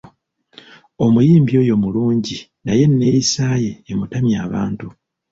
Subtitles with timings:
[1.05, 4.87] Omuyimbi oyo mulungi naye enneeyisa ye emutamya abantu.